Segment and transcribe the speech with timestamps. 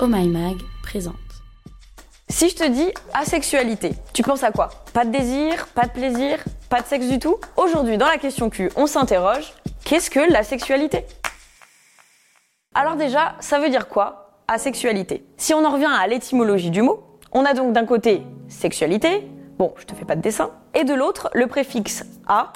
[0.00, 1.16] Oh My Mag présente.
[2.28, 4.70] Si je te dis asexualité, tu penses à quoi?
[4.92, 7.36] Pas de désir, pas de plaisir, pas de sexe du tout?
[7.56, 9.52] Aujourd'hui, dans la question Q, on s'interroge
[9.84, 11.04] qu'est-ce que la sexualité?
[12.76, 15.26] Alors, déjà, ça veut dire quoi Asexualité?
[15.36, 19.28] Si on en revient à l'étymologie du mot, on a donc d'un côté sexualité,
[19.58, 22.52] bon, je te fais pas de dessin, et de l'autre le préfixe a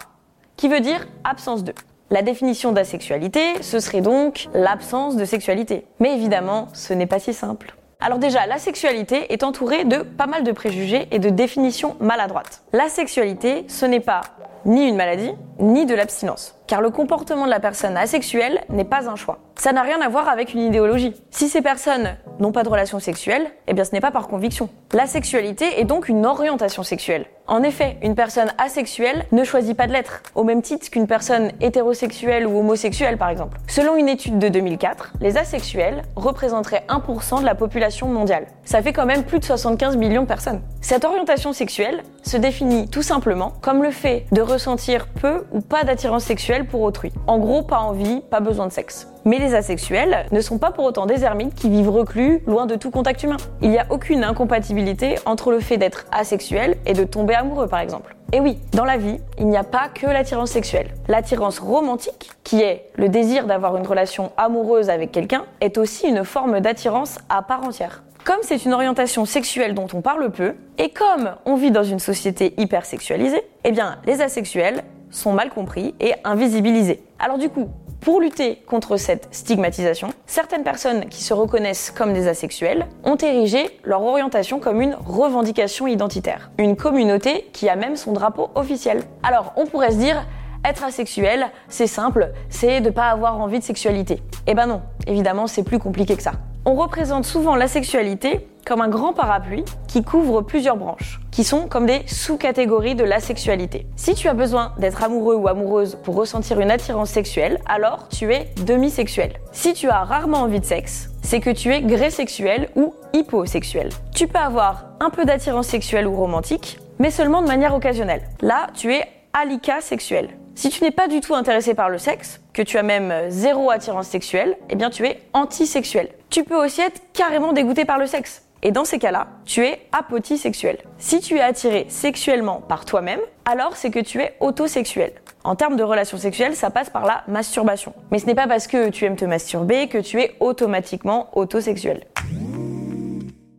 [0.56, 1.74] qui veut dire absence de.
[2.12, 5.86] La définition d'asexualité, ce serait donc l'absence de sexualité.
[5.98, 7.74] Mais évidemment, ce n'est pas si simple.
[8.00, 12.64] Alors déjà, la sexualité est entourée de pas mal de préjugés et de définitions maladroites.
[12.74, 14.20] La sexualité, ce n'est pas
[14.66, 16.54] ni une maladie, ni de l'abstinence.
[16.66, 19.38] Car le comportement de la personne asexuelle n'est pas un choix.
[19.56, 21.14] Ça n'a rien à voir avec une idéologie.
[21.30, 24.68] Si ces personnes n'ont pas de relation sexuelle, eh bien ce n'est pas par conviction.
[24.92, 27.24] La sexualité est donc une orientation sexuelle.
[27.48, 31.50] En effet, une personne asexuelle ne choisit pas de l'être, au même titre qu'une personne
[31.60, 33.58] hétérosexuelle ou homosexuelle par exemple.
[33.66, 38.46] Selon une étude de 2004, les asexuels représenteraient 1% de la population mondiale.
[38.64, 40.62] Ça fait quand même plus de 75 millions de personnes.
[40.80, 45.82] Cette orientation sexuelle se définit tout simplement comme le fait de ressentir peu ou pas
[45.82, 47.12] d'attirance sexuelle pour autrui.
[47.26, 49.11] En gros, pas envie, pas besoin de sexe.
[49.24, 52.74] Mais les asexuels ne sont pas pour autant des ermites qui vivent reclus, loin de
[52.74, 53.36] tout contact humain.
[53.60, 57.80] Il n'y a aucune incompatibilité entre le fait d'être asexuel et de tomber amoureux, par
[57.80, 58.16] exemple.
[58.32, 60.88] Et oui, dans la vie, il n'y a pas que l'attirance sexuelle.
[61.06, 66.24] L'attirance romantique, qui est le désir d'avoir une relation amoureuse avec quelqu'un, est aussi une
[66.24, 68.02] forme d'attirance à part entière.
[68.24, 71.98] Comme c'est une orientation sexuelle dont on parle peu, et comme on vit dans une
[71.98, 77.02] société hyper sexualisée, eh bien, les asexuels sont mal compris et invisibilisés.
[77.18, 77.68] Alors du coup,
[78.02, 83.78] pour lutter contre cette stigmatisation, certaines personnes qui se reconnaissent comme des asexuels ont érigé
[83.84, 86.50] leur orientation comme une revendication identitaire.
[86.58, 89.04] Une communauté qui a même son drapeau officiel.
[89.22, 90.26] Alors, on pourrait se dire,
[90.64, 94.20] être asexuel, c'est simple, c'est de pas avoir envie de sexualité.
[94.48, 96.32] Eh ben non, évidemment, c'est plus compliqué que ça.
[96.64, 101.66] On représente souvent la sexualité comme un grand parapluie qui couvre plusieurs branches, qui sont
[101.66, 103.86] comme des sous-catégories de la sexualité.
[103.96, 108.32] Si tu as besoin d'être amoureux ou amoureuse pour ressentir une attirance sexuelle, alors tu
[108.32, 109.32] es demi-sexuel.
[109.50, 113.88] Si tu as rarement envie de sexe, c'est que tu es gré-sexuel ou hyposexuel.
[114.14, 118.22] Tu peux avoir un peu d'attirance sexuelle ou romantique, mais seulement de manière occasionnelle.
[118.42, 120.28] Là, tu es alica sexuel.
[120.54, 123.70] Si tu n'es pas du tout intéressé par le sexe, que tu as même zéro
[123.70, 126.10] attirance sexuelle, eh bien tu es antisexuel.
[126.28, 128.42] Tu peux aussi être carrément dégoûté par le sexe.
[128.64, 130.78] Et dans ces cas-là, tu es apotisexuel.
[130.98, 135.12] Si tu es attiré sexuellement par toi-même, alors c'est que tu es autosexuel.
[135.42, 137.92] En termes de relations sexuelles, ça passe par la masturbation.
[138.12, 142.04] Mais ce n'est pas parce que tu aimes te masturber que tu es automatiquement autosexuel.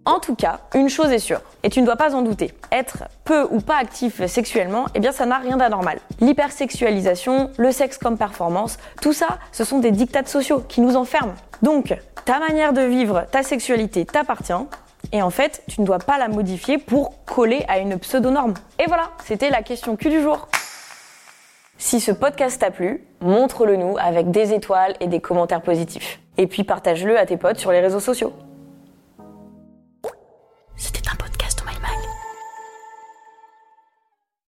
[0.06, 2.52] En tout cas, une chose est sûre, et tu ne dois pas en douter.
[2.72, 6.00] Être peu ou pas actif sexuellement, eh bien ça n'a rien d'anormal.
[6.20, 11.36] L'hypersexualisation, le sexe comme performance, tout ça, ce sont des dictats sociaux qui nous enferment.
[11.62, 11.94] Donc,
[12.26, 14.54] ta manière de vivre ta sexualité t'appartient,
[15.14, 18.56] et en fait, tu ne dois pas la modifier pour coller à une pseudo-norme.
[18.80, 20.48] Et voilà, c'était la question Q du jour.
[21.78, 26.20] Si ce podcast t'a plu, montre-le nous avec des étoiles et des commentaires positifs.
[26.38, 28.34] Et puis partage-le à tes potes sur les réseaux sociaux.